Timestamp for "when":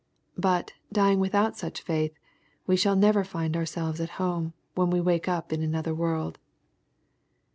4.73-4.89